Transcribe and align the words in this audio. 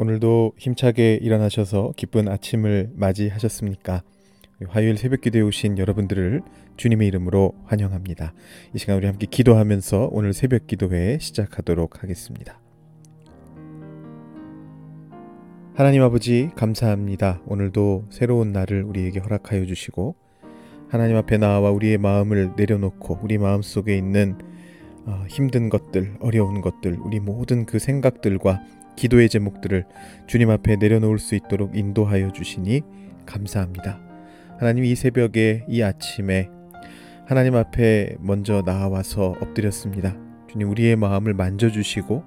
오늘도 0.00 0.54
힘차게 0.56 1.18
일어나셔서 1.20 1.92
기쁜 1.94 2.26
아침을 2.26 2.88
맞이하셨습니까? 2.94 4.02
화요일 4.66 4.96
새벽 4.96 5.20
기도에 5.20 5.42
오신 5.42 5.76
여러분들을 5.76 6.40
주님의 6.78 7.06
이름으로 7.08 7.52
환영합니다. 7.66 8.32
이 8.74 8.78
시간 8.78 8.96
우리 8.96 9.06
함께 9.06 9.26
기도하면서 9.30 10.08
오늘 10.10 10.32
새벽 10.32 10.66
기도회 10.66 11.18
시작하도록 11.20 12.02
하겠습니다. 12.02 12.58
하나님 15.74 16.02
아버지 16.02 16.48
감사합니다. 16.56 17.42
오늘도 17.44 18.06
새로운 18.08 18.52
날을 18.52 18.84
우리에게 18.84 19.18
허락하여 19.20 19.66
주시고 19.66 20.14
하나님 20.88 21.16
앞에 21.16 21.36
나와 21.36 21.70
우리의 21.72 21.98
마음을 21.98 22.54
내려놓고 22.56 23.18
우리 23.22 23.36
마음 23.36 23.60
속에 23.60 23.98
있는 23.98 24.38
어, 25.04 25.24
힘든 25.28 25.68
것들, 25.68 26.16
어려운 26.20 26.62
것들, 26.62 26.96
우리 27.00 27.20
모든 27.20 27.66
그 27.66 27.78
생각들과 27.78 28.62
기도의 28.96 29.28
제목들을 29.28 29.84
주님 30.26 30.50
앞에 30.50 30.76
내려놓을 30.76 31.18
수 31.18 31.34
있도록 31.34 31.76
인도하여 31.76 32.32
주시니 32.32 32.82
감사합니다. 33.26 34.00
하나님 34.58 34.84
이 34.84 34.94
새벽에 34.94 35.64
이 35.68 35.82
아침에 35.82 36.48
하나님 37.26 37.54
앞에 37.54 38.16
먼저 38.20 38.62
나와서 38.62 39.36
엎드렸습니다. 39.40 40.16
주님 40.50 40.68
우리의 40.70 40.96
마음을 40.96 41.32
만져주시고 41.32 42.24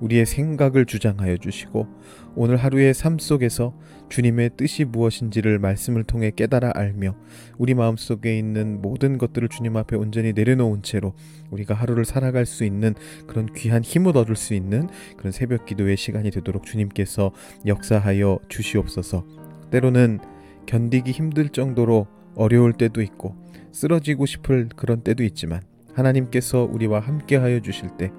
우리의 0.00 0.26
생각을 0.26 0.86
주장하여 0.86 1.36
주시고 1.38 1.86
오늘 2.34 2.56
하루의 2.56 2.94
삶 2.94 3.18
속에서 3.18 3.74
주님의 4.08 4.50
뜻이 4.56 4.84
무엇인지를 4.84 5.58
말씀을 5.58 6.04
통해 6.04 6.30
깨달아 6.34 6.72
알며 6.74 7.16
우리 7.58 7.74
마음 7.74 7.96
속에 7.96 8.38
있는 8.38 8.80
모든 8.80 9.18
것들을 9.18 9.48
주님 9.48 9.76
앞에 9.76 9.96
온전히 9.96 10.32
내려놓은 10.32 10.82
채로 10.82 11.14
우리가 11.50 11.74
하루를 11.74 12.04
살아갈 12.04 12.46
수 12.46 12.64
있는 12.64 12.94
그런 13.26 13.46
귀한 13.54 13.82
힘을 13.82 14.16
얻을 14.16 14.36
수 14.36 14.54
있는 14.54 14.88
그런 15.16 15.32
새벽 15.32 15.66
기도의 15.66 15.96
시간이 15.96 16.30
되도록 16.30 16.64
주님께서 16.64 17.32
역사하여 17.66 18.38
주시옵소서. 18.48 19.24
때로는 19.70 20.20
견디기 20.66 21.10
힘들 21.10 21.48
정도로 21.48 22.06
어려울 22.34 22.72
때도 22.72 23.02
있고 23.02 23.34
쓰러지고 23.72 24.26
싶을 24.26 24.68
그런 24.74 25.02
때도 25.02 25.22
있지만 25.24 25.62
하나님께서 25.94 26.68
우리와 26.70 27.00
함께하여 27.00 27.60
주실 27.60 27.90
때 27.96 28.12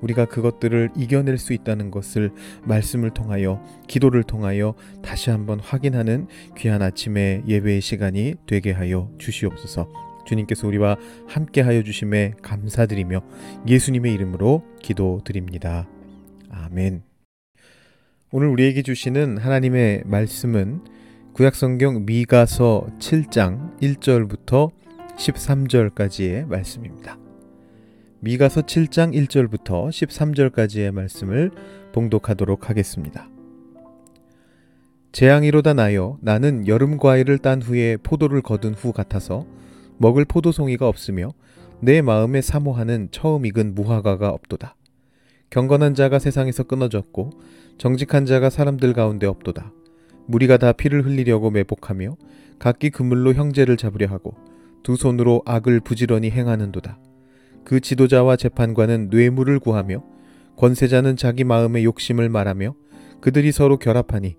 우리가 0.00 0.26
그것들을 0.26 0.90
이겨낼 0.96 1.38
수 1.38 1.52
있다는 1.52 1.90
것을 1.90 2.32
말씀을 2.64 3.10
통하여 3.10 3.62
기도를 3.88 4.22
통하여 4.22 4.74
다시 5.02 5.30
한번 5.30 5.60
확인하는 5.60 6.26
귀한 6.56 6.82
아침의 6.82 7.44
예배의 7.46 7.80
시간이 7.80 8.34
되게 8.46 8.72
하여 8.72 9.10
주시옵소서. 9.18 9.88
주님께서 10.26 10.66
우리와 10.66 10.96
함께 11.26 11.60
하여 11.60 11.82
주심에 11.82 12.32
감사드리며 12.42 13.22
예수님의 13.66 14.12
이름으로 14.14 14.64
기도드립니다. 14.82 15.88
아멘. 16.50 17.02
오늘 18.32 18.48
우리에게 18.48 18.82
주시는 18.82 19.38
하나님의 19.38 20.02
말씀은 20.04 20.82
구약성경 21.32 22.06
미가서 22.06 22.88
7장 22.98 23.78
1절부터 23.80 24.72
13절까지의 25.16 26.46
말씀입니다. 26.46 27.25
미가서 28.26 28.62
7장 28.62 29.14
1절부터 29.14 29.88
13절까지의 29.88 30.90
말씀을 30.90 31.52
봉독하도록 31.92 32.68
하겠습니다. 32.68 33.30
재앙이로다 35.12 35.74
나여 35.74 36.18
나는 36.20 36.66
여름 36.66 36.98
과일을 36.98 37.38
딴 37.38 37.62
후에 37.62 37.96
포도를 37.98 38.42
거둔 38.42 38.74
후 38.74 38.92
같아서 38.92 39.46
먹을 39.98 40.24
포도송이가 40.24 40.88
없으며 40.88 41.34
내 41.78 42.02
마음에 42.02 42.42
사모하는 42.42 43.10
처음 43.12 43.46
익은 43.46 43.76
무화과가 43.76 44.30
없도다. 44.30 44.74
경건한 45.50 45.94
자가 45.94 46.18
세상에서 46.18 46.64
끊어졌고 46.64 47.30
정직한 47.78 48.26
자가 48.26 48.50
사람들 48.50 48.92
가운데 48.92 49.28
없도다. 49.28 49.72
무리가 50.26 50.56
다 50.56 50.72
피를 50.72 51.06
흘리려고 51.06 51.52
매복하며 51.52 52.16
각기 52.58 52.90
그물로 52.90 53.34
형제를 53.34 53.76
잡으려 53.76 54.08
하고 54.08 54.34
두 54.82 54.96
손으로 54.96 55.42
악을 55.46 55.78
부지런히 55.78 56.32
행하는도다. 56.32 56.98
그 57.66 57.80
지도자와 57.80 58.36
재판관은 58.36 59.08
뇌물을 59.10 59.58
구하며 59.58 60.04
권세자는 60.56 61.16
자기 61.16 61.42
마음의 61.42 61.84
욕심을 61.84 62.28
말하며 62.28 62.76
그들이 63.20 63.50
서로 63.50 63.76
결합하니 63.76 64.36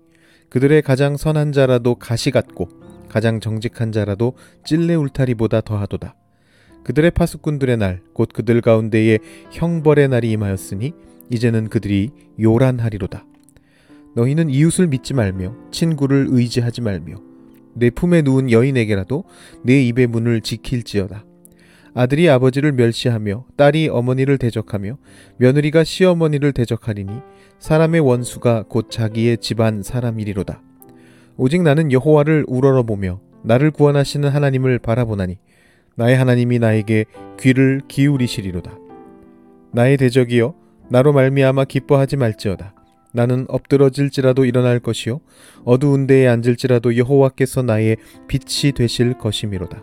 그들의 0.48 0.80
가장 0.80 1.18
선한 1.18 1.52
자라도 1.52 1.96
가시 1.96 2.30
같고 2.30 2.70
가장 3.10 3.38
정직한 3.38 3.92
자라도 3.92 4.32
찔레 4.64 4.94
울타리보다 4.94 5.60
더하도다. 5.60 6.14
그들의 6.84 7.10
파수꾼들의 7.10 7.76
날, 7.76 8.00
곧 8.14 8.30
그들 8.32 8.62
가운데에 8.62 9.18
형벌의 9.52 10.08
날이 10.08 10.30
임하였으니 10.30 10.94
이제는 11.30 11.68
그들이 11.68 12.08
요란하리로다. 12.40 13.26
너희는 14.16 14.48
이웃을 14.48 14.86
믿지 14.86 15.12
말며 15.12 15.54
친구를 15.70 16.28
의지하지 16.30 16.80
말며 16.80 17.16
내 17.74 17.90
품에 17.90 18.22
누운 18.22 18.50
여인에게라도 18.50 19.24
내 19.62 19.82
입의 19.82 20.06
문을 20.06 20.40
지킬지어다. 20.40 21.27
아들이 21.94 22.28
아버지를 22.28 22.72
멸시하며 22.72 23.44
딸이 23.56 23.88
어머니를 23.88 24.38
대적하며 24.38 24.98
며느리가 25.38 25.84
시어머니를 25.84 26.52
대적하리니 26.52 27.12
사람의 27.58 28.00
원수가 28.00 28.64
곧 28.68 28.90
자기의 28.90 29.38
집안 29.38 29.82
사람이리로다. 29.82 30.62
오직 31.36 31.62
나는 31.62 31.92
여호와를 31.92 32.44
우러러보며 32.48 33.20
나를 33.42 33.70
구원하시는 33.70 34.28
하나님을 34.28 34.78
바라보나니 34.78 35.38
나의 35.96 36.16
하나님이 36.16 36.58
나에게 36.58 37.06
귀를 37.40 37.80
기울이시리로다. 37.88 38.76
나의 39.72 39.96
대적이여 39.96 40.54
나로 40.90 41.12
말미암아 41.12 41.64
기뻐하지 41.64 42.16
말지어다. 42.16 42.74
나는 43.12 43.46
엎드러질지라도 43.48 44.44
일어날 44.44 44.80
것이요 44.80 45.20
어두운 45.64 46.06
데에 46.06 46.28
앉을지라도 46.28 46.96
여호와께서 46.96 47.62
나의 47.62 47.96
빛이 48.28 48.72
되실 48.72 49.14
것이미로다. 49.14 49.82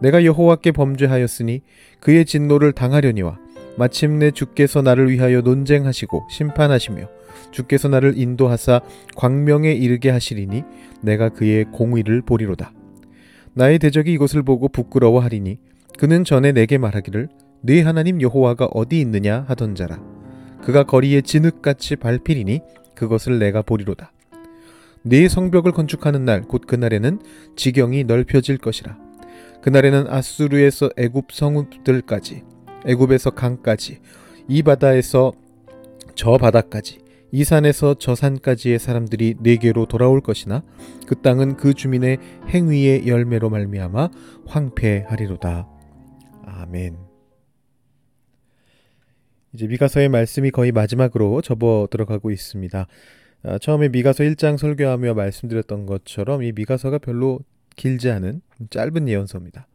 내가 0.00 0.24
여호와께 0.24 0.72
범죄하였으니 0.72 1.62
그의 2.00 2.24
진노를 2.24 2.72
당하려니와 2.72 3.38
마침내 3.76 4.30
주께서 4.30 4.82
나를 4.82 5.10
위하여 5.10 5.40
논쟁하시고 5.40 6.28
심판하시며 6.30 7.08
주께서 7.50 7.88
나를 7.88 8.14
인도하사 8.16 8.80
광명에 9.16 9.72
이르게 9.72 10.10
하시리니 10.10 10.64
내가 11.02 11.28
그의 11.28 11.66
공의를 11.72 12.22
보리로다. 12.22 12.72
나의 13.54 13.78
대적이 13.78 14.12
이것을 14.14 14.42
보고 14.42 14.68
부끄러워하리니 14.68 15.58
그는 15.98 16.24
전에 16.24 16.52
내게 16.52 16.78
말하기를 16.78 17.28
네 17.62 17.82
하나님 17.82 18.20
여호와가 18.20 18.66
어디 18.66 19.00
있느냐 19.00 19.44
하던 19.48 19.74
자라. 19.74 20.00
그가 20.62 20.84
거리에 20.84 21.20
진흙같이 21.22 21.96
밟히리니 21.96 22.60
그것을 22.94 23.38
내가 23.38 23.62
보리로다. 23.62 24.12
네 25.02 25.28
성벽을 25.28 25.72
건축하는 25.72 26.24
날 26.24 26.42
곧 26.42 26.66
그날에는 26.66 27.20
지경이 27.56 28.04
넓혀질 28.04 28.58
것이라. 28.58 29.05
그날에는 29.66 30.06
아수르에서 30.06 30.90
애굽 30.96 31.32
성읍들까지 31.32 32.44
애굽에서 32.86 33.30
강까지 33.30 33.98
이 34.46 34.62
바다에서 34.62 35.32
저 36.14 36.36
바다까지 36.36 37.00
이 37.32 37.42
산에서 37.42 37.96
저 37.98 38.14
산까지의 38.14 38.78
사람들이 38.78 39.34
네게로 39.40 39.86
돌아올 39.86 40.20
것이나 40.20 40.62
그 41.08 41.20
땅은 41.20 41.56
그 41.56 41.74
주민의 41.74 42.18
행위의 42.48 43.08
열매로 43.08 43.50
말미암아 43.50 44.10
황폐하리로다. 44.46 45.68
아멘. 46.44 46.96
이제 49.52 49.66
미가서의 49.66 50.08
말씀이 50.10 50.52
거의 50.52 50.70
마지막으로 50.70 51.42
접어 51.42 51.88
들어가고 51.90 52.30
있습니다. 52.30 52.86
아, 53.42 53.58
처음에 53.58 53.88
미가서 53.88 54.22
1장 54.22 54.58
설교하며 54.58 55.14
말씀드렸던 55.14 55.86
것처럼 55.86 56.44
이 56.44 56.52
미가서가 56.52 56.98
별로 56.98 57.40
길지 57.74 58.10
않은 58.10 58.42
짧은 58.70 59.08
예언서입니다. 59.08 59.66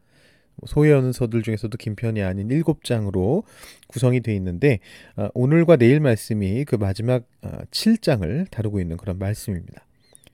뭐 0.56 0.68
소예언서들 0.68 1.42
중에서도 1.42 1.76
긴 1.78 1.96
편이 1.96 2.22
아닌 2.22 2.48
7장으로 2.50 3.44
구성이 3.88 4.22
되어 4.22 4.36
있는데 4.36 4.80
아, 5.16 5.30
오늘과 5.34 5.78
내일 5.78 6.00
말씀이 6.00 6.66
그 6.66 6.76
마지막 6.76 7.24
7장을 7.42 8.42
아, 8.42 8.46
다루고 8.52 8.80
있는 8.80 8.98
그런 8.98 9.18
말씀입니다. 9.18 9.86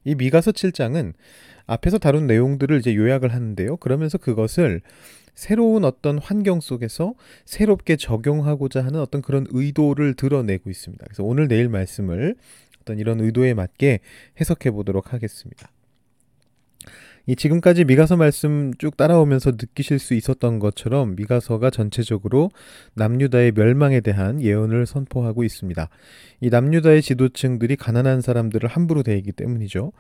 이 0.04 0.16
미가서 0.16 0.52
7장은 0.52 1.14
앞에서 1.66 1.98
다룬 1.98 2.28
내용들을 2.28 2.80
이제 2.80 2.96
요약을 2.96 3.34
하는데요. 3.34 3.78
그러면서 3.78 4.18
그것을 4.18 4.82
새로운 5.36 5.84
어떤 5.86 6.18
환경 6.18 6.62
속에서 6.62 7.14
새롭게 7.46 7.96
적용하고자 7.96 8.84
하는 8.84 9.00
어떤 9.00 9.22
그런 9.22 9.46
의도를 9.50 10.16
드러내고 10.16 10.70
있습니다. 10.70 11.06
그래서 11.06 11.24
오늘 11.24 11.48
내일 11.48 11.70
말씀을 11.70 12.36
어떤 12.82 12.98
이런 12.98 13.20
의도에 13.20 13.54
맞게 13.54 14.00
해석해 14.40 14.72
보도록 14.72 15.14
하겠습니다. 15.14 15.70
이 17.30 17.36
지금까지 17.36 17.84
미가서 17.84 18.16
말씀 18.16 18.72
쭉 18.78 18.96
따라오면서 18.96 19.52
느끼실 19.52 20.00
수 20.00 20.14
있었던 20.14 20.60
것처럼 20.60 21.18
미가서가 21.18 21.70
전체적으로 21.70 22.52
남유다의 22.94 23.52
멸망에 23.52 24.00
대한 24.00 24.42
예언을 24.42 24.86
선포하고 24.86 25.44
있습니다. 25.44 25.90
이 26.40 26.50
남유다의 26.50 27.02
지도층들이 27.02 27.76
가난한 27.76 28.22
사람들을 28.22 28.70
함부로 28.70 29.04
대하기 29.04 29.34
때문이죠. 29.34 29.92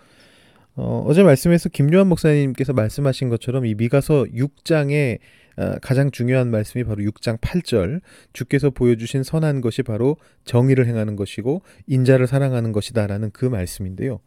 어, 0.79 1.03
어제 1.07 1.23
말씀에서 1.23 1.69
김요한 1.69 2.07
목사님께서 2.07 2.71
말씀하신 2.71 3.29
것처럼 3.29 3.65
이 3.65 3.73
미가서 3.73 4.25
6장의 4.25 5.17
어, 5.57 5.73
가장 5.81 6.11
중요한 6.11 6.51
말씀이 6.51 6.83
바로 6.83 7.03
6장 7.03 7.39
8절 7.39 8.01
주께서 8.31 8.69
보여주신 8.69 9.23
선한 9.23 9.61
것이 9.61 9.81
바로 9.81 10.17
정의를 10.45 10.85
행하는 10.85 11.15
것이고 11.15 11.63
인자를 11.87 12.27
사랑하는 12.27 12.73
것이다라는 12.73 13.31
그 13.31 13.45
말씀인데요. 13.45 14.19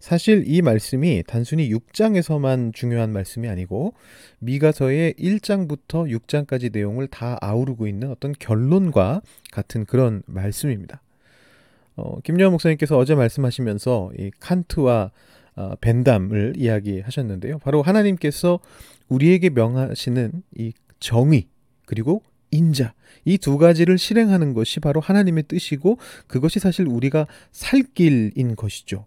사실 0.00 0.44
이 0.46 0.62
말씀이 0.62 1.24
단순히 1.26 1.70
6장에서만 1.70 2.72
중요한 2.72 3.12
말씀이 3.12 3.46
아니고 3.46 3.92
미가서의 4.38 5.12
1장부터 5.18 6.10
6장까지 6.10 6.72
내용을 6.72 7.08
다 7.08 7.36
아우르고 7.42 7.86
있는 7.86 8.10
어떤 8.10 8.32
결론과 8.32 9.20
같은 9.52 9.84
그런 9.84 10.22
말씀입니다. 10.24 11.02
어, 11.96 12.18
김여한 12.20 12.52
목사님께서 12.52 12.96
어제 12.96 13.14
말씀하시면서 13.14 14.12
이 14.18 14.30
칸트와 14.40 15.02
어, 15.02 15.10
벤담을 15.80 16.54
이야기하셨는데요. 16.56 17.58
바로 17.58 17.82
하나님께서 17.82 18.60
우리에게 19.08 19.50
명하시는 19.50 20.42
이 20.56 20.72
정의 21.00 21.46
그리고 21.86 22.22
인자 22.50 22.94
이 23.24 23.38
두 23.38 23.58
가지를 23.58 23.98
실행하는 23.98 24.54
것이 24.54 24.80
바로 24.80 25.00
하나님의 25.00 25.44
뜻이고 25.48 25.98
그것이 26.26 26.58
사실 26.60 26.86
우리가 26.86 27.26
살 27.52 27.82
길인 27.94 28.56
것이죠. 28.56 29.06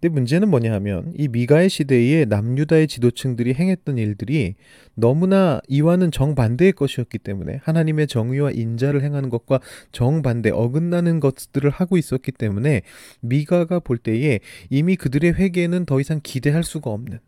근데 0.00 0.12
문제는 0.12 0.50
뭐냐 0.50 0.72
하면 0.74 1.12
이 1.16 1.26
미가의 1.28 1.70
시대에 1.70 2.26
남유다의 2.26 2.86
지도층들이 2.86 3.54
행했던 3.54 3.96
일들이 3.96 4.54
너무나 4.94 5.60
이와는 5.68 6.10
정반대의 6.10 6.72
것이었기 6.72 7.18
때문에 7.18 7.60
하나님의 7.62 8.06
정의와 8.06 8.50
인자를 8.50 9.02
행하는 9.02 9.30
것과 9.30 9.60
정반대 9.92 10.50
어긋나는 10.50 11.20
것들을 11.20 11.70
하고 11.70 11.96
있었기 11.96 12.32
때문에 12.32 12.82
미가가 13.20 13.80
볼 13.80 13.96
때에 13.96 14.40
이미 14.68 14.96
그들의 14.96 15.32
회개는 15.34 15.86
더 15.86 15.98
이상 16.00 16.20
기대할 16.22 16.62
수가 16.62 16.90
없는 16.90 17.18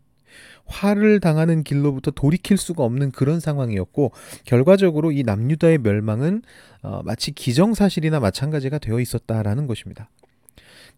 화를 0.65 1.19
당하는 1.19 1.63
길로부터 1.63 2.11
돌이킬 2.11 2.57
수가 2.57 2.83
없는 2.83 3.11
그런 3.11 3.39
상황이었고 3.39 4.11
결과적으로 4.45 5.11
이 5.11 5.23
남유다의 5.23 5.79
멸망은 5.79 6.43
어, 6.83 7.01
마치 7.03 7.31
기정사실이나 7.31 8.19
마찬가지가 8.19 8.77
되어 8.77 8.99
있었다라는 8.99 9.65
것입니다. 9.65 10.09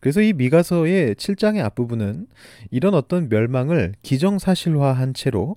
그래서 0.01 0.21
이 0.21 0.33
미가서의 0.33 1.15
7장의 1.15 1.63
앞부분은 1.63 2.27
이런 2.71 2.95
어떤 2.95 3.29
멸망을 3.29 3.93
기정사실화한 4.01 5.13
채로 5.13 5.55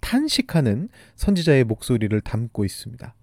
탄식하는 0.00 0.90
선지자의 1.16 1.64
목소리를 1.64 2.20
담고 2.20 2.64
있습니다. 2.64 3.14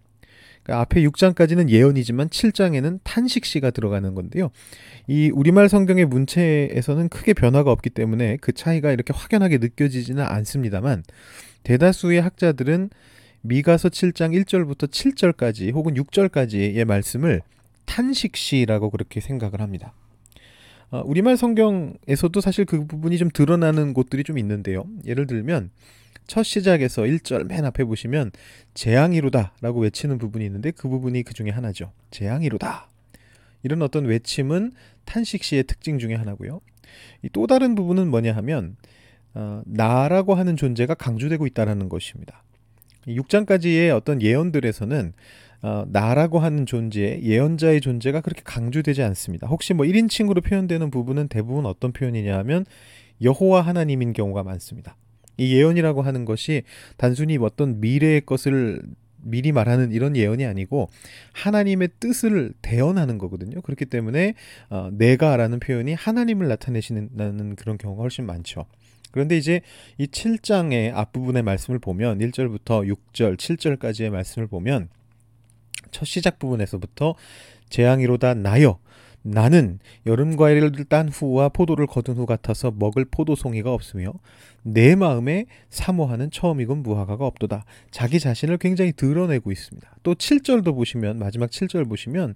그러니까 0.64 0.82
앞에 0.82 1.04
6장까지는 1.04 1.70
예언이지만 1.70 2.30
7장에는 2.30 3.00
탄식시가 3.04 3.70
들어가는 3.70 4.16
건데요. 4.16 4.50
이 5.08 5.30
우리말 5.30 5.70
성경의 5.70 6.06
문체에서는 6.06 7.10
크게 7.10 7.34
변화가 7.34 7.72
없기 7.72 7.92
때문에 7.92 8.38
그 8.42 8.52
차이가 8.52 8.92
이렇게 8.92 9.14
확연하게 9.14 9.60
느껴지지는 9.60 10.24
않습니다만 10.24 11.04
대다수의 11.62 12.22
학자들은 12.22 12.90
미가서 13.42 13.90
7장 13.90 14.34
1절부터 14.44 14.90
7절까지 14.90 15.72
혹은 15.76 15.94
6절까지의 15.94 16.84
말씀을 16.86 17.44
탄식시라고 17.86 18.90
그렇게 18.90 19.22
생각을 19.22 19.62
합니다. 19.62 19.94
어, 20.92 21.02
우리말 21.06 21.38
성경에서도 21.38 22.40
사실 22.42 22.66
그 22.66 22.86
부분이 22.86 23.18
좀 23.18 23.30
드러나는 23.30 23.94
곳들이 23.94 24.24
좀 24.24 24.38
있는데요. 24.38 24.86
예를 25.06 25.28
들면 25.28 25.72
첫 26.28 26.44
시작에서 26.44 27.04
1절 27.04 27.48
맨 27.48 27.66
앞에 27.66 27.84
보시면 27.84 28.32
재앙이로다라고 28.74 29.82
외치는 29.82 30.18
부분이 30.18 30.46
있는데 30.46 30.72
그 30.72 30.88
부분이 30.88 31.24
그 31.24 31.34
중에 31.34 31.50
하나죠. 31.50 31.92
재앙이로다. 32.12 32.90
이런 33.64 33.82
어떤 33.82 34.06
외침은 34.06 34.74
탄식시의 35.06 35.64
특징 35.64 36.00
중에 36.00 36.16
하나고요. 36.16 36.62
또 37.34 37.48
다른 37.48 37.76
부분은 37.76 38.10
뭐냐 38.10 38.36
하면 38.36 38.76
어, 39.34 39.62
나라고 39.66 40.36
하는 40.36 40.56
존재가 40.56 40.94
강조되고 40.96 41.46
있다는 41.48 41.90
것입니다. 41.90 42.44
6장까지의 43.08 43.96
어떤 43.96 44.22
예언들에서는 44.22 45.14
어, 45.62 45.86
나라고 45.88 46.40
하는 46.40 46.66
존재, 46.66 47.19
예언자의 47.22 47.81
존재가 47.81 48.22
그렇게 48.22 48.42
강조되지 48.44 49.02
않습니다. 49.04 49.48
혹시 49.48 49.74
뭐 49.74 49.86
1인칭으로 49.86 50.44
표현되는 50.44 50.92
부분은 50.92 51.28
대부분 51.28 51.66
어떤 51.66 51.92
표현이냐 51.92 52.38
하면 52.40 52.66
여호와 53.22 53.62
하나님인 53.62 54.13
경우가 54.13 54.44
많습니다. 54.44 54.96
이 55.38 55.54
예언이라고 55.56 56.02
하는 56.02 56.25
것이 56.25 56.63
단순히 56.98 57.38
어떤 57.38 57.80
미래의 57.81 58.22
것을 58.22 58.81
미리 59.25 59.52
말하는 59.52 59.92
이런 59.92 60.16
예언이 60.16 60.46
아니고 60.46 60.90
하나님의 61.34 61.90
뜻을 62.00 62.54
대언하는 62.62 63.18
거거든요. 63.18 63.62
그렇기 63.62 63.86
때문에 63.86 64.36
어, 64.69 64.90
내가라는 64.94 65.60
표현이 65.60 65.94
하나님을 65.94 66.48
나타내시는 66.48 67.56
그런 67.56 67.78
경우가 67.78 68.04
훨씬 68.04 68.25
많죠. 68.25 68.66
그런데 69.12 69.38
이제 69.38 69.62
이 69.98 70.07
7장의 70.07 70.94
앞부분의 70.94 71.42
말씀을 71.42 71.80
보면 71.80 72.19
1절부터 72.19 72.94
6절, 73.13 73.38
7절까지의 73.38 74.10
말씀을 74.10 74.48
보면 74.48 74.90
첫 75.92 76.06
시작 76.06 76.40
부분에서부터 76.40 77.16
재앙이로다 77.70 78.36
나여 78.36 78.80
나는 79.28 79.80
여름 80.06 80.36
과일을 80.36 80.72
딴 80.88 81.10
후와 81.10 81.50
포도를 81.50 81.88
거둔 81.88 82.18
후 82.18 82.28
같아서 82.28 82.72
먹을 82.72 83.06
포도송이가 83.06 83.74
없으며 83.74 84.14
내 84.62 84.96
마음에 84.96 85.46
사모하는 85.70 86.30
처음이군 86.30 86.84
무화과가 86.84 87.26
없도다. 87.26 87.66
자기 87.90 88.20
자신을 88.20 88.58
굉장히 88.60 88.92
드러내고 88.94 89.52
있습니다. 89.52 89.96
또 90.04 90.14
7절도 90.14 90.76
보시면 90.76 91.18
마지막 91.18 91.50
7절 91.50 91.90
보시면 91.90 92.36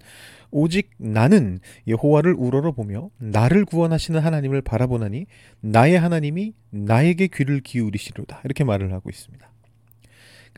오직 0.50 0.90
나는 0.98 1.60
여호와를 1.88 2.34
우러러 2.34 2.72
보며 2.72 3.12
나를 3.20 3.66
구원하시는 3.66 4.20
하나님을 4.20 4.64
바라보나니 4.64 5.28
나의 5.62 6.00
하나님이 6.00 6.54
나에게 6.72 7.28
귀를 7.28 7.62
기울이시로다. 7.62 8.42
이렇게 8.46 8.64
말을 8.64 8.94
하고 8.94 9.12
있습니다. 9.12 9.48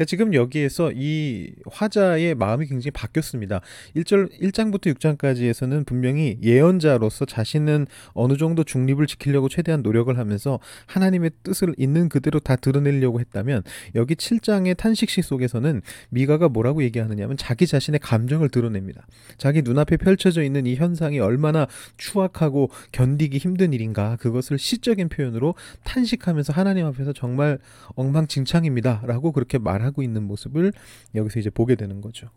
그러니까 0.02 0.06
지금 0.06 0.34
여기에서 0.34 0.92
이 0.94 1.52
화자의 1.70 2.36
마음이 2.36 2.66
굉장히 2.66 2.92
바뀌었습니다. 2.92 3.62
1절 3.96 4.32
1장부터 4.42 4.94
6장까지에서는 4.96 5.86
분명히 5.86 6.38
예언자로서 6.42 7.26
자신은 7.26 7.88
어느 8.14 8.38
정도 8.38 8.64
중립을 8.64 9.06
지키려고 9.08 9.50
최대한 9.50 9.82
노력을 9.82 10.16
하면서 10.18 10.60
하나님의 10.88 11.32
뜻을 11.44 11.76
있는 11.78 12.10
그대로 12.10 12.40
다 12.40 12.56
드러내려고 12.56 13.20
했다면 13.20 13.64
여기 13.96 14.16
7장의 14.16 14.78
탄식시 14.78 15.22
속에서는 15.22 15.82
미가가 16.10 16.50
뭐라고 16.50 16.84
얘기하느냐면 16.84 17.38
자기 17.38 17.68
자신의 17.68 18.00
감정을 18.00 18.50
드러냅니다. 18.50 19.06
자기 19.38 19.62
눈앞에 19.62 19.98
펼쳐져 19.98 20.42
있는 20.44 20.66
이 20.66 20.76
현상이 20.76 21.20
얼마나 21.20 21.68
추악하고 21.98 22.72
견디기 22.92 23.38
힘든 23.38 23.74
일인가 23.74 24.16
그것을 24.18 24.58
시적인 24.58 25.10
표현으로 25.10 25.56
탄식하면서 25.84 26.54
하나님 26.54 26.86
앞에서 26.88 27.14
정말 27.14 27.60
엉망진창입니다라고 27.96 29.32
그렇게 29.32 29.58
말말 29.58 29.91
하고 29.92 30.02
있는 30.02 30.24
모습을 30.24 30.74
여기서 31.14 31.40
이제 31.40 31.50
보게 31.50 31.76
되는 31.76 32.02
거죠. 32.02 32.28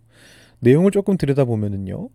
내용을 0.61 0.91
조금 0.91 1.17
들여다보면은요. 1.17 2.09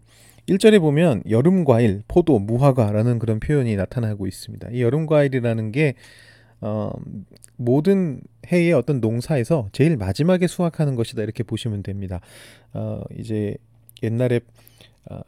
1절에 0.48 0.80
보면 0.80 1.24
여름 1.30 1.64
과일, 1.64 2.04
포도, 2.08 2.40
무화과라는 2.40 3.20
그런 3.20 3.40
표현이 3.40 3.76
나타나고 3.76 4.28
있습니다. 4.28 4.70
이 4.72 4.82
여름 4.82 5.06
과일이라는 5.06 5.72
게 5.72 5.96
어, 6.62 6.92
모든 7.56 8.22
해의 8.48 8.74
어떤 8.74 9.00
농사에서 9.00 9.70
제일 9.72 9.96
마지막에 9.96 10.48
수확하는 10.48 10.96
것이다 10.96 11.24
이렇게 11.24 11.44
보시면 11.44 11.84
됩니다. 11.84 12.20
어, 12.74 13.02
이제 13.18 13.56
옛날에 14.04 14.38
어, 14.38 14.69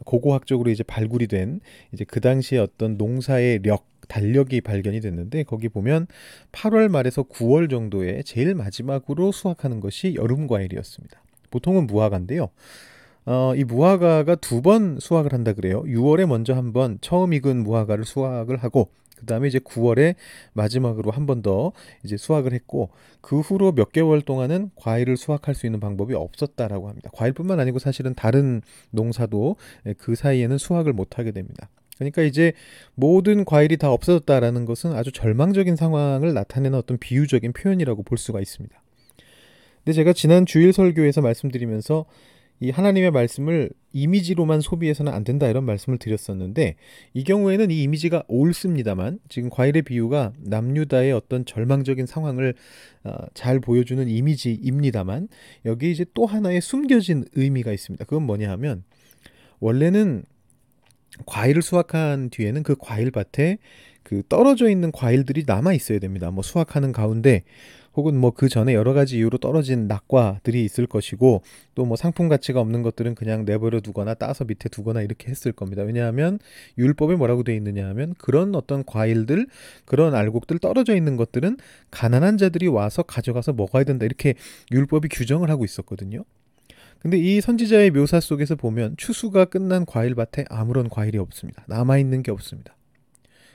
고고학적으로 0.05 0.69
이제 0.69 0.83
발굴이 0.83 1.27
된 1.27 1.59
이제 1.93 2.03
그 2.05 2.21
당시에 2.21 2.59
어떤 2.59 2.97
농사의 2.97 3.59
력 3.63 3.85
달력이 4.07 4.61
발견이 4.61 5.00
됐는데 5.00 5.43
거기 5.43 5.69
보면 5.69 6.07
8월 6.51 6.89
말에서 6.89 7.23
9월 7.23 7.69
정도에 7.69 8.23
제일 8.23 8.55
마지막으로 8.55 9.31
수확하는 9.31 9.79
것이 9.79 10.15
여름 10.15 10.47
과일이었습니다. 10.47 11.21
보통은 11.50 11.88
무화과인데요. 11.88 12.50
어, 13.25 13.53
이 13.55 13.63
무화과가 13.63 14.35
두 14.35 14.61
번 14.61 14.97
수확을 15.00 15.33
한다 15.33 15.53
그래요. 15.53 15.83
6월에 15.83 16.25
먼저 16.25 16.53
한번 16.53 16.97
처음 17.01 17.33
익은 17.33 17.63
무화과를 17.63 18.03
수확을 18.03 18.57
하고 18.57 18.89
그 19.21 19.25
다음에 19.27 19.47
이제 19.47 19.59
9월에 19.59 20.15
마지막으로 20.53 21.11
한 21.11 21.25
번 21.25 21.41
더 21.41 21.71
이제 22.03 22.17
수확을 22.17 22.53
했고 22.53 22.89
그 23.21 23.39
후로 23.39 23.71
몇 23.71 23.91
개월 23.91 24.21
동안은 24.21 24.71
과일을 24.75 25.15
수확할 25.17 25.55
수 25.55 25.65
있는 25.65 25.79
방법이 25.79 26.13
없었다라고 26.13 26.89
합니다. 26.89 27.09
과일뿐만 27.13 27.59
아니고 27.59 27.79
사실은 27.79 28.13
다른 28.15 28.61
농사도 28.89 29.55
그 29.97 30.15
사이에는 30.15 30.57
수확을 30.57 30.93
못 30.93 31.17
하게 31.17 31.31
됩니다. 31.31 31.69
그러니까 31.97 32.23
이제 32.23 32.53
모든 32.95 33.45
과일이 33.45 33.77
다 33.77 33.91
없어졌다라는 33.91 34.65
것은 34.65 34.93
아주 34.93 35.11
절망적인 35.11 35.75
상황을 35.75 36.33
나타내는 36.33 36.77
어떤 36.77 36.97
비유적인 36.97 37.53
표현이라고 37.53 38.03
볼 38.03 38.17
수가 38.17 38.41
있습니다. 38.41 38.81
근데 39.83 39.93
제가 39.93 40.13
지난 40.13 40.45
주일 40.45 40.73
설교에서 40.73 41.21
말씀드리면서 41.21 42.05
이 42.61 42.69
하나님의 42.69 43.09
말씀을 43.09 43.71
이미지로만 43.91 44.61
소비해서는 44.61 45.11
안 45.11 45.23
된다 45.23 45.47
이런 45.47 45.65
말씀을 45.65 45.97
드렸었는데 45.97 46.75
이 47.15 47.23
경우에는 47.23 47.71
이 47.71 47.81
이미지가 47.81 48.23
옳습니다만 48.27 49.17
지금 49.29 49.49
과일의 49.49 49.81
비유가 49.81 50.31
남유다의 50.37 51.11
어떤 51.11 51.43
절망적인 51.43 52.05
상황을 52.05 52.53
어, 53.03 53.13
잘 53.33 53.59
보여주는 53.59 54.07
이미지입니다만 54.07 55.27
여기 55.65 55.91
이제 55.91 56.05
또 56.13 56.27
하나의 56.27 56.61
숨겨진 56.61 57.25
의미가 57.33 57.73
있습니다. 57.73 58.05
그건 58.05 58.23
뭐냐 58.27 58.49
하면 58.51 58.83
원래는 59.59 60.23
과일을 61.25 61.63
수확한 61.63 62.29
뒤에는 62.29 62.61
그 62.61 62.75
과일밭에 62.79 63.57
그그 64.03 64.23
떨어져 64.29 64.69
있는 64.69 64.91
과일들이 64.91 65.43
남아 65.47 65.73
있어야 65.73 65.97
됩니다. 65.97 66.29
뭐 66.29 66.43
수확하는 66.43 66.91
가운데 66.91 67.43
혹은 67.95 68.17
뭐 68.17 68.31
그 68.31 68.50
전에 68.50 68.74
여러 68.74 68.93
가지 68.93 69.17
이유로 69.17 69.38
떨어진 69.38 69.88
낙과들이 69.88 70.63
있을 70.63 70.88
것이고 70.88 71.43
또 71.75 71.86
뭐 71.86 71.98
상품 71.98 72.29
가치가 72.29 72.60
없는 72.62 72.83
것들은 72.83 73.15
그냥 73.15 73.43
내버려 73.45 73.81
두거나 73.81 74.13
따서 74.13 74.45
밑에 74.45 74.69
두거나 74.69 75.01
이렇게 75.01 75.29
했을 75.29 75.51
겁니다. 75.51 75.83
왜냐하면 75.83 76.39
율법에 76.77 77.15
뭐라고 77.15 77.43
되어 77.43 77.55
있느냐 77.55 77.88
하면 77.89 78.15
그런 78.17 78.55
어떤 78.55 78.86
과일들, 78.86 79.48
그런 79.86 80.15
알곡들 80.15 80.60
떨어져 80.60 80.95
있는 80.95 81.17
것들은 81.17 81.57
가난한 81.91 82.38
자들이 82.38 82.67
와서 82.67 83.03
가져가서 83.03 83.53
먹어야 83.53 83.83
된다. 83.83 84.05
이렇게 84.05 84.36
율법이 84.71 85.10
규정을 85.10 85.50
하고 85.50 85.65
있었거든요. 85.65 86.24
근데 87.00 87.17
이 87.17 87.41
선지자의 87.41 87.91
묘사 87.91 88.19
속에서 88.19 88.55
보면 88.55 88.95
추수가 88.98 89.45
끝난 89.45 89.86
과일밭에 89.86 90.45
아무런 90.50 90.88
과일이 90.88 91.17
없습니다. 91.17 91.65
남아 91.67 91.98
있는 91.98 92.21
게 92.24 92.31
없습니다. 92.31 92.75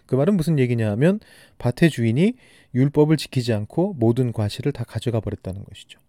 그 0.06 0.14
말은 0.14 0.36
무슨 0.36 0.58
얘기냐 0.58 0.90
하면 0.92 1.20
밭의 1.58 1.90
주인이 1.90 2.34
율법을 2.75 3.16
지키지 3.16 3.52
않고 3.52 3.94
모든 3.98 4.32
과실을 4.32 4.72
다 4.72 4.84
가져가 4.84 5.20
버렸다는 5.20 5.64
것이죠. 5.64 6.00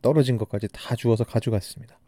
떨어진 0.00 0.36
것까지 0.36 0.68
다 0.72 0.96
주워서 0.96 1.24
가져갔습니다. 1.24 1.98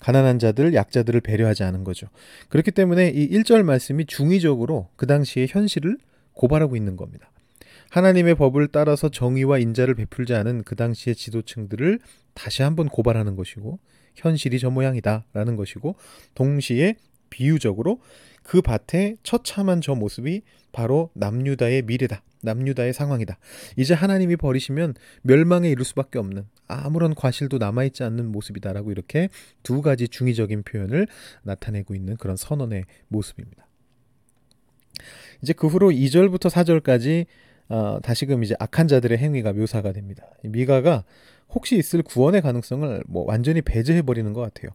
가난한 0.00 0.38
자들, 0.38 0.74
약자들을 0.74 1.20
배려하지 1.22 1.62
않은 1.64 1.82
거죠. 1.82 2.08
그렇기 2.50 2.72
때문에 2.72 3.08
이 3.08 3.30
1절 3.30 3.62
말씀이 3.62 4.04
중의적으로 4.04 4.88
그 4.96 5.06
당시의 5.06 5.48
현실을 5.48 5.96
고발하고 6.34 6.76
있는 6.76 6.96
겁니다. 6.96 7.30
하나님의 7.90 8.34
법을 8.34 8.68
따라서 8.68 9.08
정의와 9.08 9.58
인자를 9.58 9.94
베풀지 9.94 10.34
않은 10.34 10.64
그 10.64 10.74
당시의 10.74 11.14
지도층들을 11.14 12.00
다시 12.34 12.62
한번 12.62 12.88
고발하는 12.88 13.36
것이고 13.36 13.78
현실이 14.16 14.58
저 14.58 14.70
모양이다라는 14.70 15.56
것이고 15.56 15.94
동시에 16.34 16.96
비유적으로 17.30 18.00
그 18.44 18.62
밭의 18.62 19.16
처참한 19.24 19.80
저 19.80 19.96
모습이 19.96 20.42
바로 20.70 21.10
남유다의 21.14 21.82
미래다. 21.82 22.22
남유다의 22.42 22.92
상황이다. 22.92 23.38
이제 23.76 23.94
하나님이 23.94 24.36
버리시면 24.36 24.94
멸망에 25.22 25.70
이를 25.70 25.84
수밖에 25.84 26.18
없는 26.18 26.44
아무런 26.68 27.14
과실도 27.14 27.58
남아있지 27.58 28.04
않는 28.04 28.30
모습이다라고 28.30 28.92
이렇게 28.92 29.30
두 29.62 29.80
가지 29.80 30.06
중의적인 30.06 30.62
표현을 30.62 31.08
나타내고 31.42 31.94
있는 31.94 32.16
그런 32.16 32.36
선언의 32.36 32.84
모습입니다. 33.08 33.66
이제 35.42 35.52
그 35.54 35.66
후로 35.66 35.90
2절부터 35.90 36.50
4절까지 36.50 37.26
어, 37.70 37.98
다시금 38.02 38.44
이제 38.44 38.54
악한 38.58 38.88
자들의 38.88 39.16
행위가 39.16 39.54
묘사가 39.54 39.92
됩니다. 39.92 40.24
미가가 40.42 41.04
혹시 41.48 41.78
있을 41.78 42.02
구원의 42.02 42.42
가능성을 42.42 43.04
뭐 43.06 43.24
완전히 43.26 43.62
배제해 43.62 44.02
버리는 44.02 44.30
것 44.34 44.42
같아요. 44.42 44.70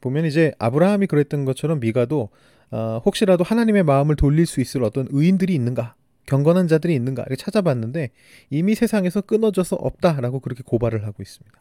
보면 0.00 0.24
이제 0.24 0.52
아브라함이 0.58 1.06
그랬던 1.06 1.44
것처럼 1.44 1.80
미가도 1.80 2.30
어, 2.72 3.02
혹시라도 3.04 3.44
하나님의 3.44 3.82
마음을 3.82 4.16
돌릴 4.16 4.46
수 4.46 4.60
있을 4.60 4.84
어떤 4.84 5.08
의인들이 5.10 5.54
있는가 5.54 5.94
경건한 6.26 6.68
자들이 6.68 6.94
있는가 6.94 7.22
이렇게 7.26 7.36
찾아봤는데 7.36 8.10
이미 8.50 8.74
세상에서 8.74 9.22
끊어져서 9.22 9.76
없다라고 9.76 10.40
그렇게 10.40 10.62
고발을 10.64 11.04
하고 11.04 11.22
있습니다. 11.22 11.60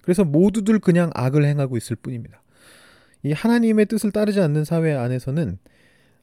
그래서 0.00 0.24
모두들 0.24 0.80
그냥 0.80 1.10
악을 1.14 1.44
행하고 1.44 1.76
있을 1.76 1.96
뿐입니다. 1.96 2.42
이 3.22 3.32
하나님의 3.32 3.86
뜻을 3.86 4.10
따르지 4.10 4.40
않는 4.40 4.64
사회 4.64 4.92
안에서는 4.92 5.58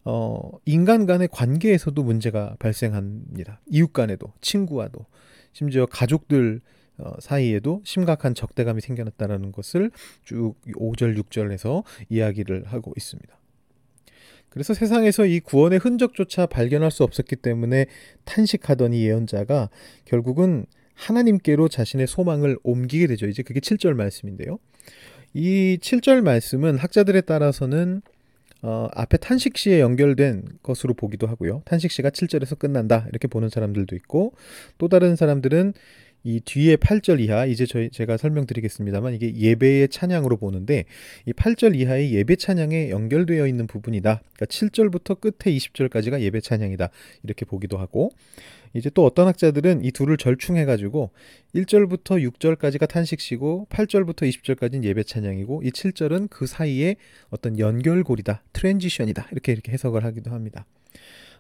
어, 0.06 0.52
인간 0.66 1.06
간의 1.06 1.30
관계에서도 1.32 2.02
문제가 2.04 2.56
발생합니다. 2.60 3.62
이웃 3.68 3.94
간에도, 3.94 4.34
친구와도, 4.42 5.06
심지어 5.54 5.86
가족들 5.86 6.62
어, 6.62 6.62
사이에도 7.20 7.82
심각한 7.84 8.34
적대감이 8.34 8.82
생겨났다는 8.82 9.52
것을 9.52 9.92
쭉 10.24 10.56
5절, 10.76 11.18
6절에서 11.18 11.84
이야기를 12.10 12.66
하고 12.68 12.94
있습니다. 12.98 13.40
그래서 14.50 14.74
세상에서 14.74 15.26
이 15.26 15.40
구원의 15.40 15.80
흔적조차 15.80 16.48
발견할 16.48 16.92
수 16.92 17.04
없었기 17.04 17.36
때문에 17.38 17.86
탄식하던 18.26 18.94
이 18.94 19.06
예언자가 19.06 19.70
결국은 20.06 20.66
하나님께로 20.96 21.70
자신의 21.70 22.08
소망을 22.08 22.58
옮기게 22.64 23.08
되죠. 23.08 23.28
이제 23.28 23.44
그게 23.44 23.60
7절 23.60 23.94
말씀인데요. 23.94 24.60
이 25.34 25.78
7절 25.82 26.22
말씀은 26.22 26.78
학자들에 26.78 27.22
따라서는 27.22 28.02
어, 28.62 28.90
앞에 28.94 29.18
탄식시에 29.18 29.80
연결된 29.80 30.44
것으로 30.62 30.94
보기도 30.94 31.28
하고요. 31.28 31.62
탄식시가 31.66 32.10
7절에서 32.10 32.60
끝난다 32.60 33.06
이렇게 33.10 33.28
보는 33.30 33.48
사람들도 33.48 33.96
있고 33.96 34.34
또 34.78 34.90
다른 34.90 35.16
사람들은 35.16 35.74
이 36.24 36.42
뒤에 36.42 36.76
8절 36.76 37.20
이하 37.22 37.46
이제 37.46 37.66
저희 37.66 37.90
제가 37.90 38.18
설명드리겠습니다만 38.18 39.14
이게 39.14 39.34
예배의 39.34 39.90
찬양으로 39.90 40.38
보는데 40.38 40.86
이 41.26 41.32
8절 41.32 41.76
이하의 41.76 42.14
예배 42.14 42.36
찬양에 42.36 42.90
연결되어 42.90 43.48
있는 43.48 43.68
부분이다. 43.68 44.22
그러니까 44.34 44.46
7절부터 44.46 45.20
끝에 45.20 45.56
20절까지가 45.56 46.22
예배 46.22 46.42
찬양이다. 46.42 46.90
이렇게 47.24 47.46
보기도 47.46 47.78
하고 47.78 48.12
이제 48.74 48.90
또 48.94 49.06
어떤 49.06 49.28
학자들은 49.28 49.84
이 49.84 49.92
둘을 49.92 50.18
절충해 50.18 50.66
가지고 50.66 51.12
1절부터 51.56 52.22
6절까지가 52.32 52.88
탄식시고 52.88 53.68
8절부터 53.70 54.30
20절까지는 54.30 54.84
예배 54.84 55.04
찬양이고 55.04 55.64
이 55.64 55.72
7절은 55.72 56.30
그 56.30 56.46
사이에 56.46 56.98
어떤 57.30 57.58
연결고리다. 57.58 58.44
트랜지션이다. 58.54 59.30
이렇게 59.32 59.54
이렇게 59.54 59.72
해석을 59.72 60.04
하기도 60.04 60.32
합니다. 60.32 60.66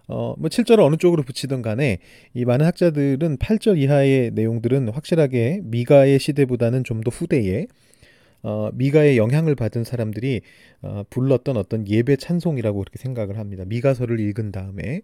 어, 0.09 0.33
뭐 0.37 0.49
7절을 0.49 0.79
어느 0.79 0.95
쪽으로 0.97 1.23
붙이든 1.23 1.61
간에 1.61 1.99
이 2.33 2.43
많은 2.43 2.65
학자들은 2.65 3.37
8절 3.37 3.77
이하의 3.77 4.31
내용들은 4.31 4.89
확실하게 4.89 5.61
미가의 5.63 6.19
시대보다는 6.19 6.83
좀 6.83 7.01
더 7.01 7.11
후대에 7.11 7.67
어, 8.41 8.69
미가의 8.73 9.17
영향을 9.17 9.55
받은 9.55 9.83
사람들이 9.83 10.41
어, 10.81 11.03
불렀던 11.09 11.57
어떤 11.57 11.87
예배 11.87 12.15
찬송이라고 12.17 12.79
그렇게 12.79 12.97
생각을 12.97 13.37
합니다. 13.37 13.63
미가서를 13.65 14.19
읽은 14.19 14.51
다음에 14.51 15.01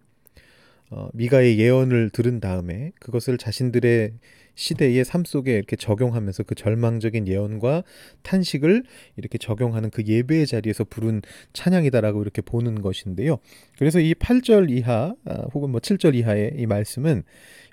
어, 0.92 1.10
미가의 1.14 1.60
예언을 1.60 2.10
들은 2.12 2.40
다음에 2.40 2.92
그것을 3.00 3.38
자신들의 3.38 4.14
시대의 4.56 5.04
삶 5.04 5.26
속에 5.26 5.54
이렇게 5.54 5.76
적용하면서 5.76 6.44
그 6.44 6.56
절망적인 6.56 7.28
예언과 7.28 7.84
탄식을 8.24 8.84
이렇게 9.18 9.38
적용하는 9.38 9.90
그 9.90 10.04
예배의 10.06 10.48
자리에서 10.48 10.86
부른 10.86 11.22
찬양이다라고 11.54 12.22
이렇게 12.22 12.42
보는 12.42 12.82
것인데요. 12.82 13.38
그래서 13.78 14.00
이 14.00 14.14
8절 14.14 14.70
이하 14.70 15.14
아, 15.26 15.34
혹은 15.54 15.72
뭐 15.72 15.82
7절 15.82 16.16
이하의 16.16 16.54
이 16.58 16.66
말씀은 16.66 17.24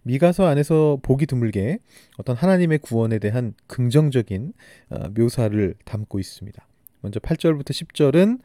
미가서 0.03 0.47
안에서 0.47 0.99
보기 1.03 1.27
드물게 1.27 1.79
어떤 2.19 2.35
하나님의 2.35 2.79
구원에 2.79 3.19
대한 3.21 3.55
긍정적인 3.69 4.53
어, 4.91 5.09
묘사를 5.15 5.75
담고 5.85 6.19
있습니다. 6.19 6.67
먼저 7.01 7.21
8절부터 7.21 7.71
10절은 7.71 8.41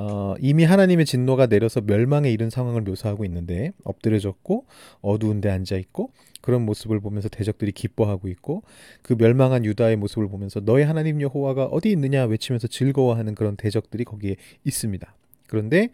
어, 0.00 0.36
이미 0.38 0.62
하나님의 0.62 1.06
진노가 1.06 1.46
내려서 1.46 1.80
멸망에 1.80 2.30
이른 2.30 2.50
상황을 2.50 2.82
묘사하고 2.82 3.24
있는데 3.24 3.72
엎드려졌고 3.82 4.64
어두운 5.00 5.40
데 5.40 5.50
앉아 5.50 5.76
있고 5.76 6.12
그런 6.40 6.64
모습을 6.64 7.00
보면서 7.00 7.28
대적들이 7.28 7.72
기뻐하고 7.72 8.28
있고 8.28 8.62
그 9.02 9.16
멸망한 9.18 9.64
유다의 9.64 9.96
모습을 9.96 10.28
보면서 10.28 10.60
너의 10.60 10.86
하나님 10.86 11.20
여호와가 11.20 11.64
어디 11.64 11.90
있느냐 11.90 12.24
외치면서 12.26 12.68
즐거워하는 12.68 13.34
그런 13.34 13.56
대적들이 13.56 14.04
거기에 14.04 14.36
있습니다. 14.64 15.12
그런데 15.48 15.88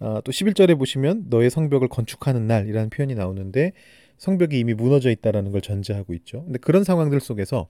어, 0.00 0.22
또 0.24 0.32
11절에 0.32 0.78
보시면 0.78 1.26
너의 1.28 1.50
성벽을 1.50 1.88
건축하는 1.88 2.46
날이라는 2.46 2.88
표현이 2.88 3.14
나오는데 3.14 3.72
성벽이 4.16 4.58
이미 4.58 4.72
무너져 4.72 5.10
있다라는 5.10 5.52
걸 5.52 5.60
전제하고 5.60 6.14
있죠. 6.14 6.44
근데 6.44 6.58
그런 6.58 6.82
상황들 6.82 7.20
속에서 7.20 7.68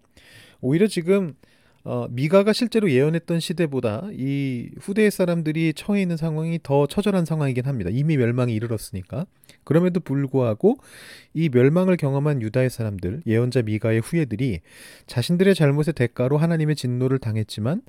오히려 0.61 0.87
지금 0.87 1.35
어, 1.87 2.07
미가가 2.11 2.55
실제로 2.55 2.91
예언했던 2.91 3.41
시대보다 3.41 4.09
이 4.12 4.71
후대의 4.81 5.11
사람들이 5.11 5.75
처해 5.75 6.00
있는 6.00 6.17
상황이 6.17 6.59
더 6.62 6.87
처절한 6.87 7.26
상황이긴 7.26 7.67
합니다. 7.67 7.91
이미 7.93 8.17
멸망이 8.17 8.55
이르렀으니까. 8.55 9.26
그럼에도 9.64 10.00
불구하고 10.00 10.79
이 11.35 11.50
멸망을 11.50 11.97
경험한 11.99 12.41
유다의 12.41 12.71
사람들, 12.71 13.23
예언자 13.26 13.62
미가의 13.62 14.00
후예들이 14.00 14.61
자신들의 15.07 15.55
잘못의 15.55 15.93
대가로 15.95 16.38
하나님의 16.38 16.75
진노를 16.75 17.19
당했지만 17.19 17.83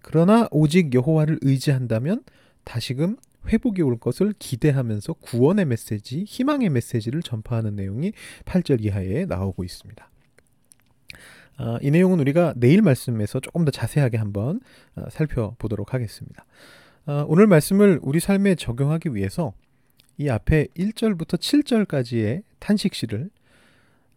그러나 0.00 0.48
오직 0.50 0.94
여호와를 0.94 1.38
의지한다면 1.42 2.24
다시금 2.64 3.16
회복이 3.48 3.82
올 3.82 3.98
것을 3.98 4.32
기대하면서 4.38 5.14
구원의 5.14 5.66
메시지, 5.66 6.24
희망의 6.24 6.70
메시지를 6.70 7.22
전파하는 7.22 7.76
내용이 7.76 8.12
8절 8.46 8.82
이하에 8.82 9.26
나오고 9.26 9.64
있습니다. 9.64 10.13
어, 11.58 11.78
이 11.80 11.90
내용은 11.90 12.18
우리가 12.20 12.54
내일 12.56 12.82
말씀에서 12.82 13.40
조금 13.40 13.64
더 13.64 13.70
자세하게 13.70 14.18
한번 14.18 14.60
어, 14.96 15.04
살펴보도록 15.10 15.94
하겠습니다. 15.94 16.44
어, 17.06 17.24
오늘 17.28 17.46
말씀을 17.46 18.00
우리 18.02 18.20
삶에 18.20 18.54
적용하기 18.56 19.14
위해서 19.14 19.52
이 20.18 20.28
앞에 20.28 20.68
1절부터 20.76 21.38
7절까지의 21.38 22.42
탄식시를 22.58 23.30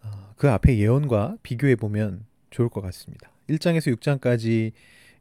어, 0.04 0.34
그 0.36 0.50
앞에 0.50 0.78
예언과 0.78 1.38
비교해 1.44 1.76
보면 1.76 2.26
좋을 2.50 2.70
것 2.70 2.82
같습니다. 2.82 3.32
1장에서 3.50 3.96
6장까지의 3.96 4.72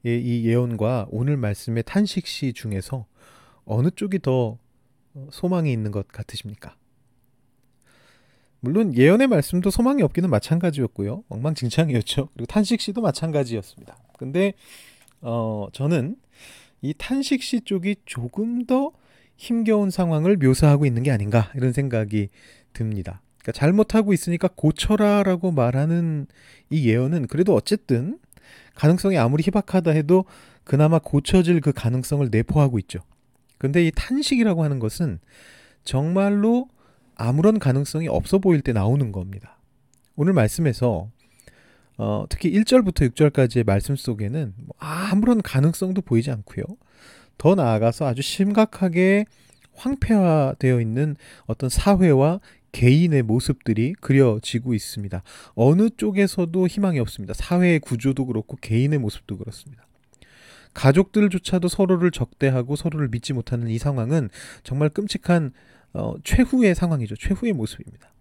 이 0.04 0.42
예언과 0.46 1.08
오늘 1.10 1.36
말씀의 1.36 1.82
탄식시 1.84 2.52
중에서 2.52 3.06
어느 3.64 3.90
쪽이 3.90 4.20
더 4.20 4.58
소망이 5.30 5.72
있는 5.72 5.90
것 5.90 6.08
같으십니까? 6.08 6.76
물론 8.60 8.94
예언의 8.94 9.28
말씀도 9.28 9.70
소망이 9.70 10.02
없기는 10.02 10.28
마찬가지였고요. 10.30 11.24
엉망진창이었죠. 11.28 12.28
그리고 12.32 12.46
탄식 12.46 12.80
시도 12.80 13.00
마찬가지였습니다. 13.00 13.96
근데 14.18 14.54
어 15.20 15.66
저는 15.72 16.16
이 16.82 16.94
탄식 16.96 17.42
시 17.42 17.60
쪽이 17.60 17.96
조금 18.04 18.64
더 18.64 18.92
힘겨운 19.36 19.90
상황을 19.90 20.36
묘사하고 20.36 20.86
있는 20.86 21.02
게 21.02 21.10
아닌가 21.10 21.50
이런 21.54 21.72
생각이 21.72 22.28
듭니다. 22.72 23.20
그러니까 23.38 23.52
잘못하고 23.52 24.12
있으니까 24.12 24.48
고쳐라라고 24.54 25.52
말하는 25.52 26.26
이 26.70 26.88
예언은 26.88 27.28
그래도 27.28 27.54
어쨌든 27.54 28.18
가능성이 28.74 29.18
아무리 29.18 29.42
희박하다 29.44 29.92
해도 29.92 30.24
그나마 30.64 30.98
고쳐질 30.98 31.60
그 31.60 31.72
가능성을 31.72 32.28
내포하고 32.30 32.78
있죠. 32.80 33.00
근데 33.58 33.86
이 33.86 33.92
탄식이라고 33.94 34.64
하는 34.64 34.78
것은 34.78 35.20
정말로 35.84 36.68
아무런 37.16 37.58
가능성이 37.58 38.08
없어 38.08 38.38
보일 38.38 38.60
때 38.60 38.72
나오는 38.72 39.10
겁니다. 39.10 39.58
오늘 40.14 40.32
말씀에서 40.32 41.10
어, 41.98 42.26
특히 42.28 42.52
1절부터 42.52 43.10
6절까지의 43.10 43.66
말씀 43.66 43.96
속에는 43.96 44.54
뭐 44.56 44.74
아무런 44.78 45.40
가능성도 45.40 46.02
보이지 46.02 46.30
않고요. 46.30 46.64
더 47.38 47.54
나아가서 47.54 48.06
아주 48.06 48.22
심각하게 48.22 49.24
황폐화되어 49.74 50.80
있는 50.80 51.16
어떤 51.46 51.68
사회와 51.68 52.40
개인의 52.72 53.22
모습들이 53.22 53.94
그려지고 54.00 54.74
있습니다. 54.74 55.22
어느 55.54 55.88
쪽에서도 55.96 56.66
희망이 56.66 56.98
없습니다. 56.98 57.32
사회의 57.34 57.78
구조도 57.78 58.26
그렇고 58.26 58.56
개인의 58.60 58.98
모습도 58.98 59.38
그렇습니다. 59.38 59.86
가족들조차도 60.74 61.68
서로를 61.68 62.10
적대하고 62.10 62.76
서로를 62.76 63.08
믿지 63.08 63.32
못하는 63.32 63.68
이 63.68 63.78
상황은 63.78 64.28
정말 64.62 64.90
끔찍한 64.90 65.52
어, 65.96 66.14
최후의 66.22 66.74
상황이죠. 66.74 67.16
최후의 67.16 67.52
모습입니다. 67.52 68.12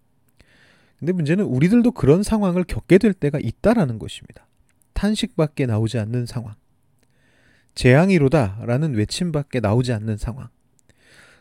근데 0.98 1.12
문제는 1.12 1.44
우리들도 1.44 1.92
그런 1.92 2.22
상황을 2.22 2.64
겪게 2.64 2.98
될 2.98 3.12
때가 3.12 3.38
있다라는 3.38 3.98
것입니다. 3.98 4.46
탄식밖에 4.94 5.66
나오지 5.66 5.98
않는 5.98 6.24
상황. 6.24 6.54
재앙이로다라는 7.74 8.94
외침밖에 8.94 9.60
나오지 9.60 9.92
않는 9.92 10.16
상황. 10.16 10.48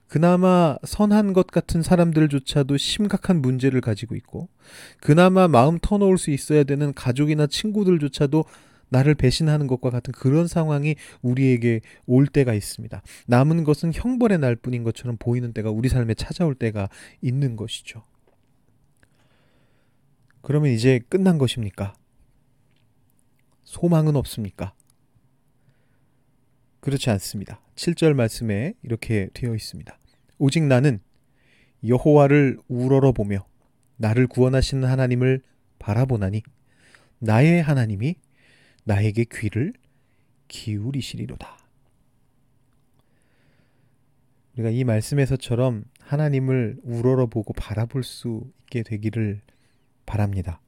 그나마 0.08 0.77
선한 0.84 1.34
것 1.34 1.48
같은 1.48 1.82
사람들조차도 1.82 2.77
심각한 2.77 3.42
문제를 3.42 3.82
가지고 3.82 4.15
있고, 4.15 4.50
그나마 5.00 5.48
마음 5.48 5.80
터놓을 5.82 6.18
수 6.18 6.32
있어야 6.32 6.63
되는 6.63 6.94
가족이나 6.94 7.48
친구들조차도 7.48 8.44
나를 8.96 9.14
배신하는 9.14 9.68
것과 9.68 9.90
같은 9.90 10.14
그런 10.14 10.48
상황이 10.48 10.96
우리에게 11.22 11.82
올 12.06 12.28
때가 12.28 12.54
있습니다. 12.54 13.02
남은 13.28 13.66
것은 13.66 13.92
형벌의 13.94 14.40
날 14.40 14.56
뿐인 14.56 14.84
것처럼 14.84 15.18
보이는 15.18 15.52
때가 15.52 15.70
우리 15.70 15.90
삶에 15.90 16.14
찾아올 16.14 16.56
때가 16.56 16.88
있는 17.22 17.58
것이죠. 17.58 18.04
그러면 20.42 20.72
이제 20.72 21.02
끝난 21.10 21.38
것입니까? 21.38 21.94
소망은 23.66 24.16
없습니까? 24.16 24.74
그렇지 26.80 27.10
않습니다. 27.10 27.62
7절 27.75 28.14
말씀에 28.14 28.75
이렇게 28.82 29.28
되어 29.34 29.56
있습니다. 29.56 29.98
오직 30.38 30.64
나는 30.64 31.02
여호와를 31.86 32.60
우러러 32.70 33.12
보며 33.12 33.46
나를 33.98 34.28
구원하시는 34.28 34.88
하나님을 34.88 35.42
바라보나니 35.80 36.44
나의 37.20 37.62
하나님이 37.62 38.16
나에게 38.86 39.25
귀를 39.32 39.74
기울이시리로다. 40.48 41.58
우리가 44.54 44.70
이 44.70 44.84
말씀에서처럼 44.84 45.84
하나님을 46.00 46.77
우러러 46.84 47.25
보고 47.25 47.54
바라볼 47.54 48.04
수 48.04 48.44
있게 48.63 48.84
되기를 48.84 49.42
바랍니다. 50.06 50.62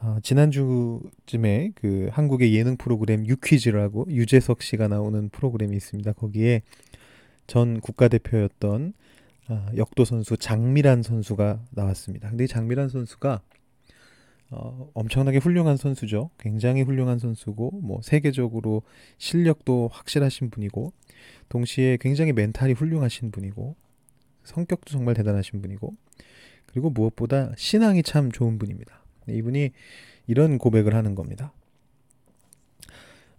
어, 0.00 0.18
지난주쯤에 0.22 1.72
그 1.74 2.08
한국의 2.12 2.54
예능 2.54 2.76
프로그램 2.76 3.26
유퀴즈라고 3.26 4.06
유재석 4.08 4.62
씨가 4.62 4.88
나오는 4.88 5.28
프로그램이 5.28 5.76
있습니다. 5.76 6.12
거기에 6.14 6.62
전 7.46 7.80
국가대표였던 7.80 8.94
어, 9.48 9.66
역도 9.76 10.04
선수 10.04 10.36
장미란 10.36 11.02
선수가 11.02 11.64
나왔습니다. 11.70 12.30
근데 12.30 12.46
장미란 12.46 12.88
선수가 12.88 13.42
어, 14.50 14.90
엄청나게 14.94 15.38
훌륭한 15.38 15.76
선수죠. 15.76 16.30
굉장히 16.38 16.82
훌륭한 16.82 17.18
선수고 17.18 17.70
뭐 17.82 18.00
세계적으로 18.02 18.82
실력도 19.18 19.88
확실하신 19.92 20.50
분이고 20.50 20.92
동시에 21.48 21.98
굉장히 22.00 22.32
멘탈이 22.32 22.72
훌륭하신 22.72 23.30
분이고 23.30 23.76
성격도 24.44 24.90
정말 24.90 25.14
대단하신 25.14 25.62
분이고 25.62 25.94
그리고 26.66 26.90
무엇보다 26.90 27.52
신앙이 27.56 28.02
참 28.02 28.32
좋은 28.32 28.58
분입니다. 28.58 29.04
네, 29.26 29.34
이분이 29.34 29.70
이런 30.26 30.58
고백을 30.58 30.94
하는 30.94 31.14
겁니다. 31.14 31.52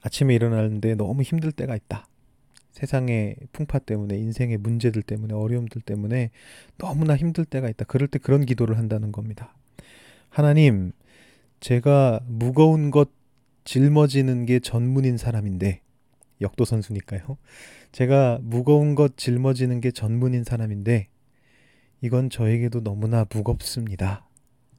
아침에 0.02 0.34
일어나는데 0.34 0.96
너무 0.96 1.22
힘들 1.22 1.52
때가 1.52 1.76
있다. 1.76 2.08
세상의 2.72 3.36
풍파 3.52 3.80
때문에 3.80 4.18
인생의 4.18 4.58
문제들 4.58 5.02
때문에 5.04 5.34
어려움들 5.34 5.82
때문에 5.82 6.32
너무나 6.78 7.16
힘들 7.16 7.46
때가 7.46 7.70
있다. 7.70 7.86
그럴 7.86 8.08
때 8.08 8.18
그런 8.18 8.46
기도를 8.46 8.78
한다는 8.78 9.12
겁니다. 9.12 9.54
하나님, 10.32 10.94
제가 11.60 12.22
무거운 12.26 12.90
것 12.90 13.10
짊어지는 13.66 14.46
게 14.46 14.62
전문인 14.62 15.18
사람인데 15.18 15.82
역도 16.40 16.64
선수니까요. 16.64 17.38
제가 17.92 18.40
무거운 18.42 18.96
것 18.96 19.18
짊어지는 19.18 19.82
게 19.82 19.92
전문인 19.92 20.46
사람인데 20.46 21.10
이건 22.00 22.30
저에게도 22.30 22.82
너무나 22.82 23.26
무겁습니다. 23.30 24.26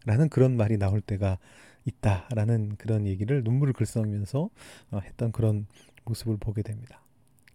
라는 0.07 0.31
그런 0.31 0.57
말이 0.57 0.79
나올 0.79 1.03
때가 1.03 1.39
있다라는 1.85 2.77
그런 2.79 3.07
얘기를 3.07 3.45
눈물을 3.45 3.75
글썽이면서 3.75 4.49
어, 4.91 5.01
했던 5.05 5.33
그런 5.33 5.67
모습을 6.05 6.39
보게 6.39 6.63
됩니다. 6.63 7.03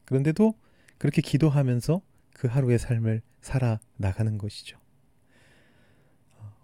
그런데도 0.06 0.54
그렇게 1.00 1.24
기도하면서 1.24 2.02
그 2.34 2.48
하루의 2.48 2.78
삶을 2.78 3.24
살아 3.42 3.80
나가는 3.96 4.38
것이죠. 4.38 4.78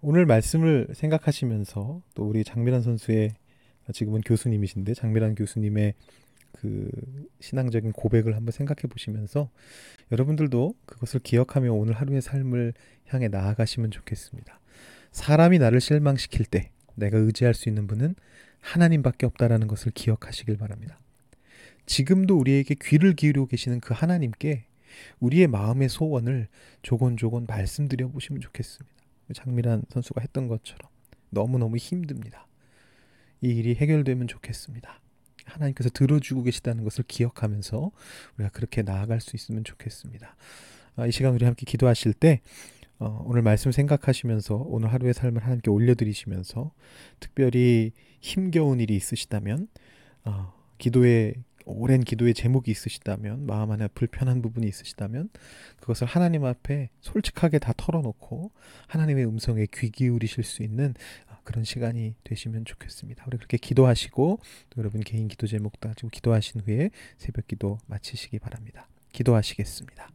어, 0.04 0.06
오늘 0.06 0.26
말씀을 0.26 0.88
생각하시면서 0.94 2.02
또 2.14 2.24
우리 2.24 2.44
장미란 2.44 2.82
선수의 2.82 3.34
지금은 3.94 4.22
교수님이신데 4.22 4.94
장미란 4.94 5.36
교수님의 5.36 5.94
그 6.52 6.90
신앙적인 7.40 7.94
고백을 7.94 8.36
한번 8.36 8.52
생각해 8.52 8.84
보시면서 8.90 9.50
여러분들도 10.12 10.76
그것을 10.86 11.20
기억하며 11.22 11.74
오늘 11.74 11.94
하루의 11.94 12.22
삶을 12.22 12.74
향해 13.08 13.28
나아가시면 13.28 13.92
좋겠습니다. 13.92 14.60
사람이 15.12 15.60
나를 15.60 15.82
실망시킬 15.82 16.46
때 16.46 16.72
내가 16.96 17.18
의지할 17.18 17.54
수 17.54 17.70
있는 17.70 17.88
분은 17.88 18.16
하나님밖에 18.60 19.26
없다라는 19.26 19.68
것을 19.68 19.92
기억하시길 19.94 20.58
바랍니다. 20.58 21.00
지금도 21.86 22.38
우리에게 22.38 22.76
귀를 22.82 23.14
기울이고 23.14 23.48
계시는 23.48 23.82
그 23.82 23.94
하나님께 23.94 24.66
우리의 25.20 25.48
마음의 25.48 25.90
소원을 25.90 26.48
조곤조곤 26.82 27.46
말씀드려 27.48 28.08
보시면 28.10 28.42
좋겠습니다. 28.42 29.03
장미란 29.34 29.84
선수가 29.90 30.22
했던 30.22 30.48
것처럼 30.48 30.90
너무너무 31.30 31.78
힘듭니다. 31.78 32.48
이 33.42 33.50
일이 33.50 33.76
해결되면 33.76 34.28
좋겠습니다. 34.28 35.00
하나님께서 35.46 35.90
들어주고 35.90 36.44
계시다는 36.44 36.84
것을 36.84 37.04
기억하면서 37.08 37.92
우리가 38.38 38.52
그렇게 38.52 38.82
나아갈 38.82 39.20
수 39.20 39.36
있으면 39.36 39.64
좋겠습니다. 39.64 40.36
아, 40.96 41.08
이 41.08 41.12
시간 41.12 41.34
우리 41.34 41.46
함께 41.46 41.66
기도하실 41.66 42.14
때 42.14 42.42
어, 43.00 43.24
오늘 43.26 43.42
말씀 43.42 43.72
생각하시면서 43.72 44.56
오늘 44.56 44.94
하루의 44.94 45.14
삶을 45.14 45.42
하나님께 45.44 45.70
올려드리시면서 45.70 46.72
특별히 47.20 47.92
힘겨운 48.22 48.80
일이 48.80 48.96
있으시다면 48.96 49.68
어, 50.24 50.54
기도의 50.78 51.36
오랜 51.66 52.02
기도의 52.02 52.34
제목이 52.34 52.72
있으시다면 52.72 53.46
마음 53.46 53.72
안에 53.72 53.88
불편한 53.90 54.42
부분이 54.42 54.68
있으시다면 54.68 55.30
그것을 55.80 56.08
하나님 56.08 56.46
앞에 56.46 56.90
솔직하게 57.02 57.60
다 57.60 57.74
털어놓고 57.76 58.52
하나님의 58.88 59.26
음성에 59.26 59.68
귀 59.74 59.90
기울이실 59.92 60.44
수 60.44 60.64
있는 60.64 60.94
어, 61.30 61.36
그런 61.44 61.64
시간이 61.64 62.16
되시면 62.24 62.66
좋겠습니다. 62.66 63.26
우리 63.28 63.38
그렇게 63.38 63.58
기도하시고 63.58 64.40
또 64.70 64.80
여러분 64.82 65.02
개인 65.02 65.28
기도 65.28 65.48
제목도 65.48 65.90
가지고 65.90 66.10
기도하신 66.10 66.62
후에 66.62 66.90
새벽 67.18 67.48
기도 67.48 67.80
마치시기 67.88 68.40
바랍니다. 68.40 68.88
기도하시겠습니다. 69.12 70.10